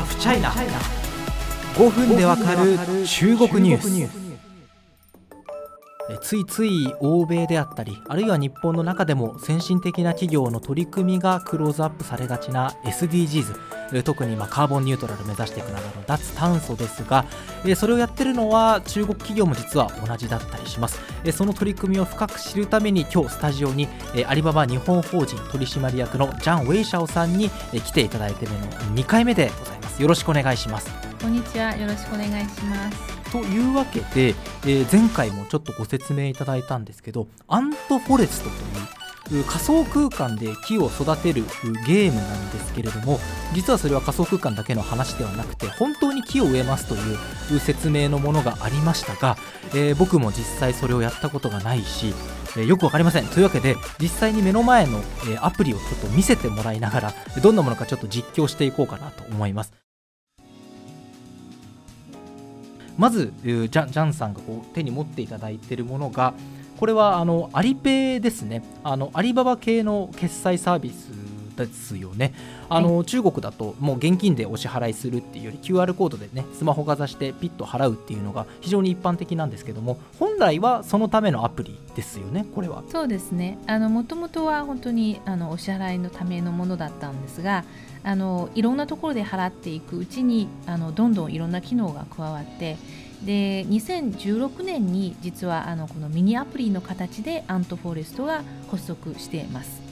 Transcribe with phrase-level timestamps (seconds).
[0.00, 0.50] ハフチャイナ
[1.74, 4.19] 5分でわかる中国ニュース。
[6.18, 17.26] ついつい欧米であったりあるいは日本の中でも先進的な企業の取り組みがクローズアップされがちな SDGs 特にまカーボンニュートラル目指していくなどの脱炭素ですが
[17.74, 21.00] それをやってるのは中国企業も実は同じだったりします。
[21.32, 23.88] その取り組みを深く知るために今日スタジオに
[24.26, 30.00] アリババ日本法人取締役のジャン・ウェイシャオさんに来ていただいているの2回目でございます。
[30.00, 30.90] よろしくお願いします。
[31.20, 31.76] こんにちは。
[31.76, 33.19] よろしくお願いします。
[33.32, 34.34] というわけで、
[34.64, 38.50] えー、前回もちょっとご説明いただいたんですけどアントフォレスト
[39.28, 41.44] という仮想空間で木を育てる
[41.86, 43.20] ゲームなんですけれども
[43.54, 49.36] 実はそれは仮想空間だけの話ではなくて本当に木を植えますという説明のものがありましたが、
[49.74, 52.12] えー、僕も実際それをやったことがないし、
[52.56, 53.26] えー、よく分かりません。
[53.26, 59.89] というわけで実際に目の前の、えアプリをちょっと見せてもらいながらどんなものかちょっと実況していこうかなと思います。
[63.00, 66.34] まずジャジャンさんがこう手に持っていただいているものが
[66.76, 68.62] これはあのアリペイですね。
[68.84, 71.08] あのアリババ系の決済サービス
[71.56, 72.32] ですよね。
[72.68, 82.82] あの、はい、中国だともう現金でお支払いするっていうより QR コードでねスマホかざしてピッと払うっていうのが非常に一般的なんですけども本来はそのためのアプリですよねこれは。
[82.88, 83.58] そうですね。
[83.66, 87.64] もともとは本当にあのお支払いのためのものだったんですが
[88.02, 92.76] あのいろんなところで払っていくうちにあのどんどんいろんな機能が加わって
[93.24, 99.89] で2016年に実はあのこのミニアプリの形でアントフォレストが発足しています。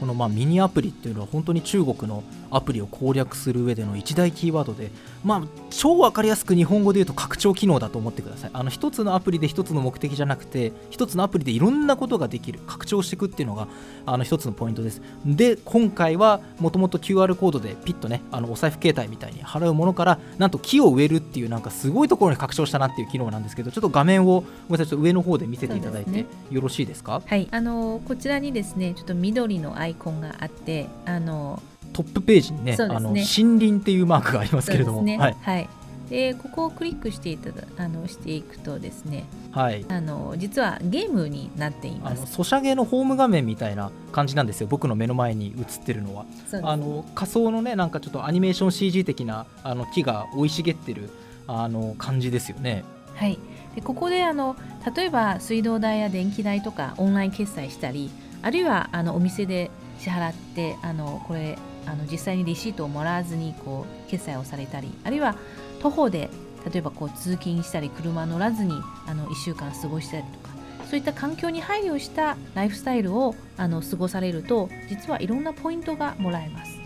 [0.00, 2.22] このまミニアプリっていうのは本当に中国の
[2.56, 4.90] アプリを攻略する上での一大キーワードで、
[5.24, 8.50] まあ、超分かりやすく日本語で言うと拡張機能だと思ってください。
[8.52, 13.68] あの一つのアプリで一つの目的じゃなくて一つのアプリでいろんなことができる拡張していくっていうのが
[14.06, 15.02] あの一つのポイントです。
[15.26, 27.22] で今回はもともと QR コードでピッとねあのお財布携帯みたいに払うものからなんと木を植えるっていうなんかすごいところに拡張したなっていう機能なんですけどちょっと画面をごめんなさい上の方で見せていただいてよろしいですか？
[27.26, 27.48] はい。
[27.50, 31.62] あのこちらにですねちょっと緑のアイコンがあってあの
[31.94, 35.68] トップページにね、ね、あの森林っていうマークがありますけれども、ね、はい、はい、
[36.10, 42.18] でここをクリックしていただあのしていくとですね、はい、あの実はゲームになっています。
[42.18, 44.66] あのソシャゲのホーム画面みたいな感じなんですよ。
[44.66, 46.26] 僕の目の前に映ってるのは、
[46.62, 51.10] あの仮想のねなんかちょっとアニメーション CG 的なあの木が生い茂ってる
[51.46, 52.84] あの感じですよね。
[53.14, 53.38] はい。
[53.74, 54.56] でここであの
[54.94, 58.10] 例えば水道代や電気代とかオンライン決済したり
[58.42, 65.36] あるいはあのお店で支払ってあのこれあの実際にレシートをもらわずにこう決済をされたりあるいは
[65.80, 66.30] 徒歩で
[66.70, 70.54] 例えばこう通勤したり車乗らずにあの1週間過ごしたりとか
[70.88, 76.84] そういった環境に配慮したライフスタイルをあの過ごされると実はいろんなポイントがもらえます。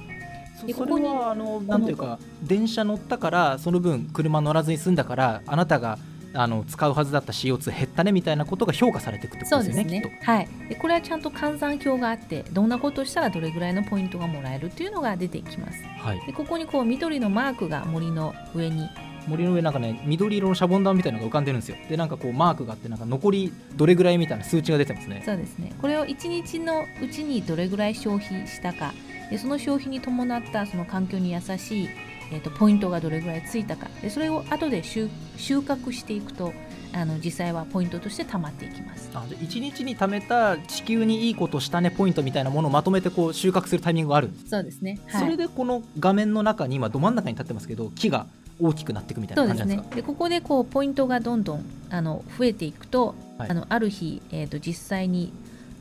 [0.66, 5.98] でここにあのなんていうか電車乗ったからその分車乗らずに済んだからあなたが
[6.34, 9.84] あの使うはずだった CO2 減ったねみたいなことが評価されていくってことですよね。
[9.84, 10.19] ね。
[10.22, 15.83] はい、でこれはちゃんと換算表があってどんなことをしたらどれぐらいのポイントがもらえるっていうのが出てきます。
[15.99, 18.89] はい、でここにこう緑のマークが森の上に。
[19.27, 21.77] 森の上なんかね緑色のシャボン玉みたいなのが浮かんでるんですよ。
[21.89, 25.22] でなんかこうマークがあってなんか残りどれぐらいみたいな数値が出てますね。
[25.25, 25.72] そうですね。
[25.81, 28.93] これを1日のうちにどれぐらい消費したか。
[29.31, 31.89] でその消費に伴ったその環境に優しい、
[32.31, 33.89] えーと、とポイントがどれぐらいついたか。
[34.03, 36.53] でそれを後で収穫していくと
[36.93, 39.11] あの実際はポイントとして貯まっていきます。
[39.15, 44.31] あ1日に貯めた地球にいいことしたねポイントみたいなものをまとめてこう収穫するタイミングがある。
[44.49, 48.27] そうですね、はい、それでこの画面の中に今ど真ん中に立ってますけど木が
[48.60, 49.91] 大きくなっていくみたいな感じですか？
[49.91, 55.33] で、ね、ここでこうポイントがどんどんあの増えていくと、はい、あのある日、えーと、実際に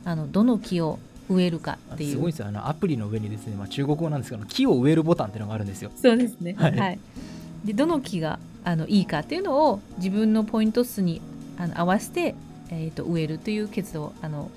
[0.04, 0.98] あのどの木を
[1.28, 2.12] 植えるかっていう。
[2.12, 2.48] すごいですよ。
[2.48, 5.90] あのアプリの上にですね、まあ、中国語なんですけど木を植えるボタンっていうのがあるんですよ。
[5.96, 6.54] そうですね。
[6.58, 6.98] はい、はい、
[7.64, 11.20] でどの木があのいいかっていうのを自分のポイント数に
[11.58, 12.34] あの合わせて、
[12.70, 14.50] えーと、植えるという活動あの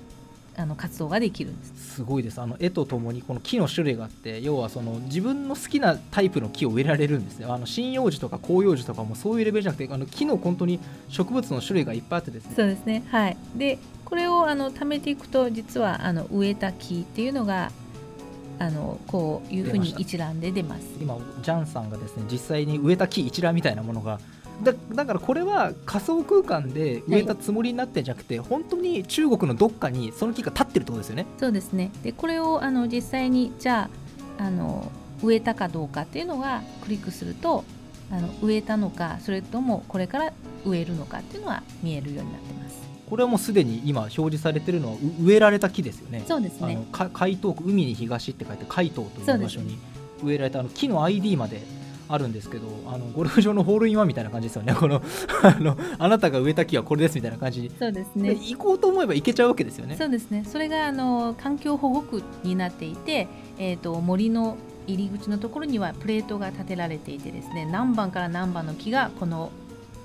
[0.54, 1.94] あの活動ができるんです。
[1.94, 2.40] すごいです。
[2.40, 7.54] あの絵とともにこの木の種類があって要はその自分の好きなタイプの木を植えられるんですよ。
[7.54, 10.78] あの針葉樹とか広葉樹とかもそういうレベルじゃなくてあの木の本当に
[11.08, 12.52] 植物の種類がいっぱいあってですね。
[12.54, 13.02] そうですね。
[13.10, 13.36] はい。
[13.56, 17.70] でこれをあの貯めていくと実はあの植えた木っていうのが
[18.58, 24.20] あのこういうふうに一覧で出ます今ジャンさんがですね実際に植えた木一覧みたいなものが
[24.62, 31.26] だだからこれは仮想空間で植えたつもりになってんじゃなくて、はい、本当に中国のどっかにその木が立ってるってことですよね。
[31.38, 33.90] そうですねでこれをあの実際にじゃ
[34.38, 37.64] ああの植えたかどうかっていうのがクリックすると
[38.10, 40.32] あの植えたのかそれともこれから
[40.64, 42.91] 植えるのかっていうのは見えるようになってます。
[43.12, 46.24] これはもうすでに今表示されてるのは植えられた木ですよね。
[46.26, 46.82] そうですね。
[47.12, 49.76] 海東区海に東って書いて海東という場所に
[50.24, 51.60] 植えられたあの木の ID まで
[52.08, 54.74] あるんですけどあのゴルフ場のホールインワンみたいな感じですよね。
[54.74, 55.02] この
[55.44, 57.70] あのあなたが植えた木はこれですみたいな感じ。
[57.78, 58.30] そうですね。
[58.30, 59.96] 行こうと思えば行けちゃうわけですよね。
[59.98, 60.46] そうですね。
[60.50, 64.56] それがあの環境保護区になっていて、えーと、森の
[64.86, 69.52] 入り口のところにはプレートが立てられていてですね何番から何番の木がこの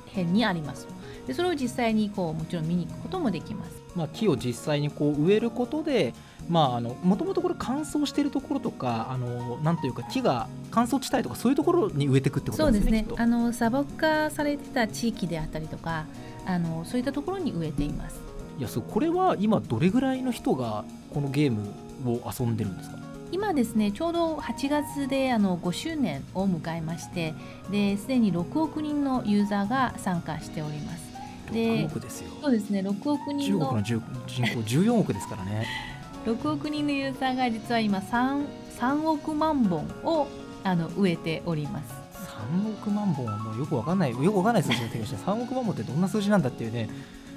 [0.07, 0.88] 辺にあります
[1.27, 6.13] でそれを実際にこうもちろん見に行くこともできます、まあ、木を実際にこう植えることで
[6.50, 6.81] も
[7.18, 13.15] ともとこれ乾燥しているところとかあのなんというか木が乾燥地帯とかそういうところに植えていくってことですねそうですね。
[13.18, 16.06] あの砂漠化されてた地域であったりとか
[16.45, 18.21] あのそういったところに植えています。
[18.57, 21.69] いやそうこれは今どれぐらいの人がこのゲーム
[22.09, 22.97] を遊んでるんですか？
[23.31, 27.33] 今ですねちょうど8月であの5周年を迎えまして
[27.69, 31.17] ですでに6億人のユーザーが参加しております
[31.52, 32.30] で6億ですよ。
[32.42, 33.82] そうですね6億人の。
[33.82, 35.66] 中国の人口14億ですからね。
[36.26, 38.46] 6億人のユーザーが実は今 3,
[38.80, 40.28] 3億万本を
[40.64, 42.08] あの植えております。
[42.52, 45.32] 3億万本はもうよくわかんないよくわかんない数字が出てきました。
[45.32, 46.90] 3億万本ってどんな数字なんだっていうね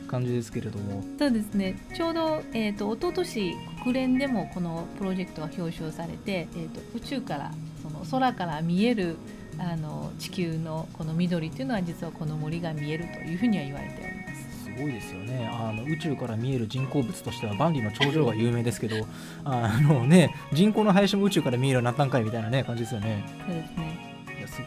[0.09, 1.05] 感じですけれども。
[1.19, 1.79] そうですね。
[1.95, 7.53] ちょうど、えーと、と一昨年国連でもこのプロジェクトが表彰されて、えーと、宇宙から
[7.83, 9.17] その空から見える
[9.59, 14.65] あの地球のこの緑っていうのは実はこの森が見えるというふうには言われております。
[14.65, 15.49] すごいですよね。
[15.53, 19.07] あの宇宙から見える人工物としては万里の長城が有名ですけど
[19.45, 23.25] あの、ね、人工の林も宇宙から見えるようになったんかいみたいな、ね、感じですよね。
[23.47, 24.10] そうですね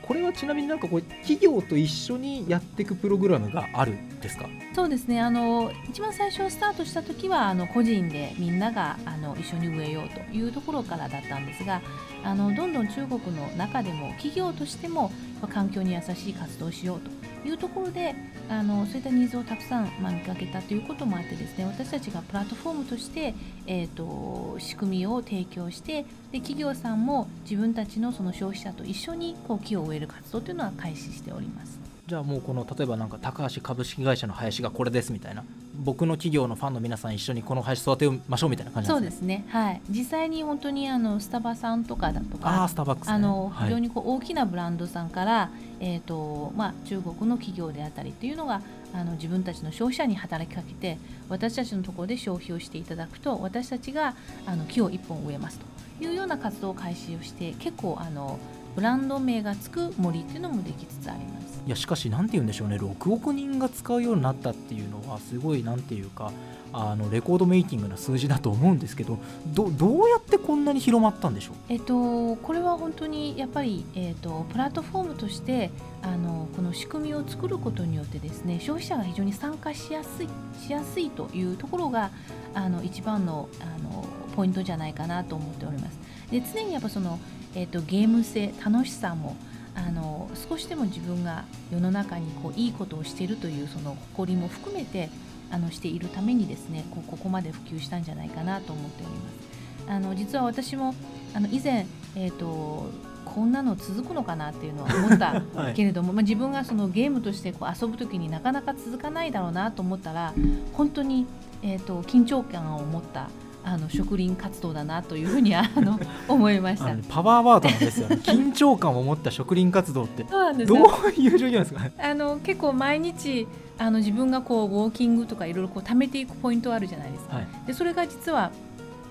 [0.01, 4.47] これはちなみになんかこう企業と一緒にやっていくプログラムがあるんですか？
[4.73, 5.21] そうですね。
[5.21, 11.81] あの一番最初スタートした時はあの個人でみんながあの一緒に植えようというところからだったんですが
[12.23, 15.11] あのどんどん中国の中でも企業としても
[15.53, 17.11] 環境に優しい活動をしようと。
[17.45, 18.15] いうところで
[18.49, 23.33] あのそういったニーズをたくさん、まあ、見かけたということもあってですね私たちがプラットフォームとして、
[23.67, 31.82] えーと、仕組みを提供してで企業さんも自分たちのその消費者と一緒にこう木を植える活動というのは開始しております。
[32.05, 39.45] じゃあもうこの例えばなんか高橋株式会社の林がこれですみたいな僕の企業のファンの皆さん一緒にこの林育てましょうみたいな感じそうですね。
[39.49, 39.81] はい。
[39.89, 48.61] 実際に本当にあのスタバさんとかだとかあスタバックス、ね、あの非常にこう大きなブランドさんから、はい、えーとまあ、中国の企業であったりっていうのが
[48.93, 50.97] あの自分たちの消費者に働きかけて
[51.29, 54.15] 私たちのところで消費をしていただくと私たちが
[54.45, 55.59] あの木を1本植えます
[55.99, 58.39] というような活動を開始をして結構あの
[58.75, 61.61] ブランド名がつく森っていうのもできつつあります。
[61.65, 66.31] いやしかし何て言うんでしょうね6億人が使うようになったっていうのはすごい何て言うか
[66.73, 69.19] あのレコードメイキングな数字だと思うんですけど
[69.53, 75.69] どどうやってこんなに広まったんでしょう、えっと、これは本当にやっぱり、えっと、プラットフォームとして
[76.01, 80.27] あのこの仕組みを作ることによってですね消費者が非常に参加しやすい
[80.59, 82.09] しやすいというところが
[82.55, 84.05] あの一番のあの
[84.35, 85.99] ポイントじゃないかなと思っております。
[86.31, 87.19] で常にやっぱその、
[87.55, 89.35] えっと、ゲーム性楽しさも
[89.75, 95.09] あの少しでも自分が世の中にこういいことをしているというその誇りも含めて
[95.51, 99.53] あのしているためにですねこここまで普及したんじゃないかなと思っております。
[99.87, 100.95] あの実は私も
[101.33, 101.85] あの以前、
[102.15, 102.89] えーと、
[103.25, 105.41] こんなの続くのかなっていうのは思った
[105.75, 110.33] けれども、はい、まあ、自分がそのゲームとしてこう遊ぶ時になかなか続かないだろうなと思ったら
[110.73, 111.25] 本当に、
[111.61, 113.29] えーと緊張感を持った
[113.65, 116.95] あの植林活動だなというふうに あの思いました。
[117.09, 120.25] パワーワードなんですよ、ね、 緊張感を持った植林活動って。
[120.29, 120.67] そうなんです。
[120.67, 123.47] どういう状況ですか、ね、あの結構毎日
[123.77, 128.51] あの自分がこうウォーキングとかいろいろこう貯めていくポイントあるじゃないですか、はい、でそれが実は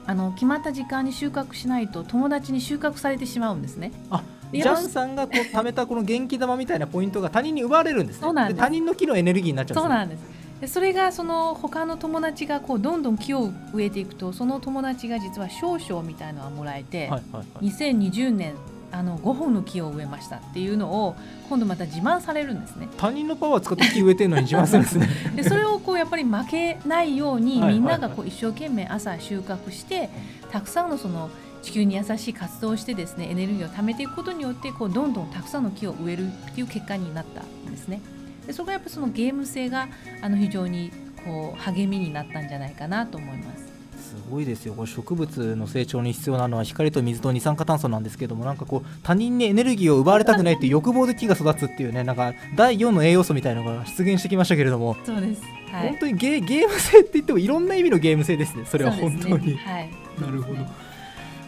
[0.07, 3.93] あの決まった時間に収穫しないと友達に収穫されてしまうんですね。
[4.11, 4.23] あ
[4.53, 8.23] ジャンさんがこう貯めたこの元気玉みたいなポイントが他人に奪われるんですね。
[8.23, 8.61] そうなんです。
[8.61, 18.55] 他人の木のエネルギーになっちゃうんです、そうなんですでそれがその他の友達がこうどんどん木を植えていくとその友達が実は少々みたいのがもらえて、はいはいはい、2020年
[18.93, 21.17] あの5本の木を植えましたっていうのを
[21.49, 22.89] 今度また自慢されるんですね。
[22.97, 25.09] 他人のパワー使って木植えてるのに自慢するんですね。
[25.35, 30.11] でそれをこうやっぱり負けないようにみんながこう一生懸命朝収穫して
[30.53, 31.29] たくさんのその
[31.63, 38.01] 地球に優しい活動をしてですねエネルギーを貯めていくことによってこうどんどんたくさんの木を植えるっていう結果になったんですね。
[38.47, 39.89] でそこがやっぱそのゲーム性が
[40.21, 40.91] あの非常に
[41.25, 43.73] こう励みになったんじゃないかなと思います。
[44.13, 44.75] すごいですよ。
[44.75, 60.61] これ植物の成長に必要なのは光と水と二酸化炭素なんですけどもなんかこう他人にエネルギーを奪われたくないっていう欲望で木が育つっていうねなんか第4の栄養素みたいなのが出現してきましたけれどもそうです、はい、本当にゲゲーム性って言ってもいろんな意味のゲーム性ですねそれは本当に、ね、はい、なるほど。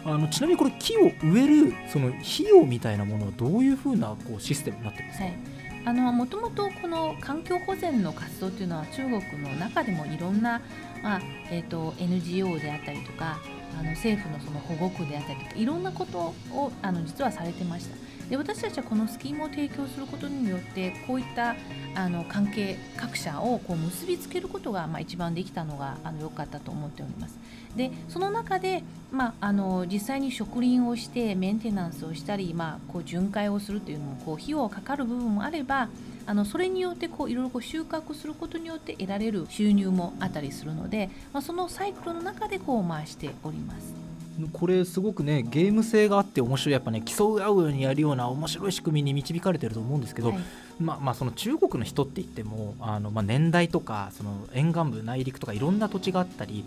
[0.07, 5.54] あのちなみにこれ木を植えるその費用みたいなものはどういうふうなこうシステムになってますか、はい
[5.85, 10.61] あのもともとこの環境保全の活動というのは中国の中でもいろんな、
[11.03, 13.39] まあえーと、NGO であったりとか
[13.79, 18.04] あの政府のその保護区であったりとかいろんなことをあの実はされてました。
[18.29, 21.55] で私たちはこのスキームを提供することによってこういった
[21.93, 27.37] あの関係各社をこう結びつけることが、まあ、一番できたのがあの良かったと思っております。
[27.75, 35.89] でその中で、まあ、あの実際に植林をしてメンテナンスをしたり、まあ、こう巡回をするというのもこう費用がかかる部分もあれば
[36.25, 44.04] あのそれによってこういろいろこう収穫することによって得られる収入もあったりするので、まあ、そのサイクルの中でこう回しております。
[44.51, 50.39] これすごくねゲーム性があって面白いやっぱね競い合うようにやるような面白い仕組みに導かれてると思うんですけど、はい、
[50.79, 56.65] まあ、まあその中国の人って言ってもあの、まあ、年代とかその沿岸部内陸とかいろんな土地があったり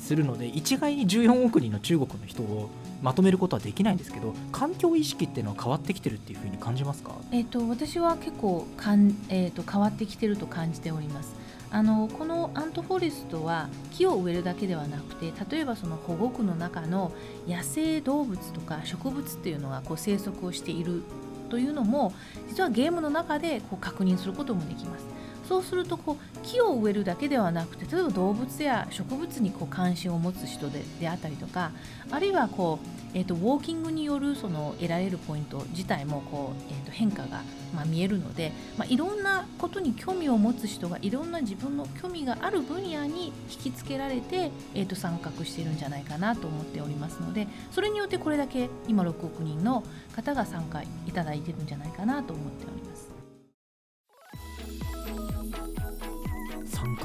[0.00, 2.70] するので一概に14億人の中国の人を
[3.02, 11.43] まとめることはできないんですけど環境意識っていうのは変わってきてるっていうふうに感じますか、えーと、私は結構かん、えーと、変わってきてると感じております。
[11.74, 17.12] あのこのアントフォレストは木を植えるだけではなくて例えばその保護区の中の
[17.48, 21.02] 野生動物とか植物っていうのがこう生息をしている
[21.50, 22.14] というのも
[22.46, 25.06] 実はゲームの中でこう確認することもできます。
[25.48, 31.72] そうするとこう木を植えるだけではなくて例えば動物や植物にこう関心を持つ人でであったりとか
[32.10, 37.42] あるいはこう、えーと、ウォーキングによるその得られるポイント自体もこう、えーと、変化が、
[37.74, 49.82] まあ、見えるので、まあ、いろんなことに興味を持つ人がいろんな自分の興味がある分野に引きつけられて、えーと参画しているんじゃないかなと思っておりますのでそれによってこれだけ今6億人の
[50.14, 52.93] 方が参加いただいてるんじゃないかなと思っております。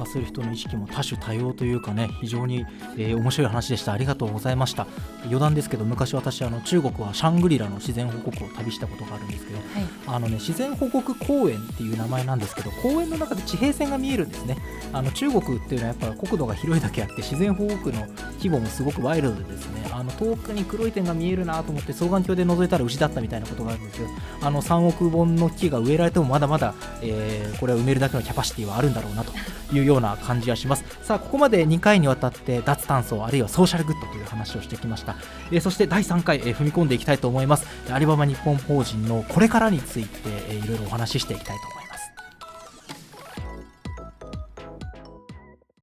[0.00, 2.64] 加する人の意識も多種多様というかね非常に、
[2.96, 3.92] えー、面白い話でした。
[3.92, 4.86] ありがとうございました。
[5.24, 9.66] 余談ですけど昔私あの中国はシャングリラの自然保護区を旅したことがあるんですけど、はい、
[10.06, 14.56] あのね自然保護区公園っていう名前なんですけど公園の中で地平線が見えるんですね。
[14.92, 18.06] あの中国っていうのはやっぱ国土が広いだけあって自然保護区の
[18.38, 24.10] 規模もすごくワイルドでですねあの遠くに黒い点が見えるなと思って双眼鏡で覗いたら牛だったみたいなことがあるんですけど
[24.42, 29.32] あの3億本の木が植えられてもまだまだ、えー、これは埋めるだけのキャパシティはあるんだろうなと
[29.72, 30.84] いうような感じがします。
[31.02, 35.16] さあここまで2回にわたって脱炭素あるいはソーシャルグッドという話をしてきました、
[35.50, 37.66] え、そして第3回、え、踏み込んでいきたいと思います。
[37.92, 41.79] アリババ日本法人のこれからについて、えー、いろいろお話ししていきたいと思います。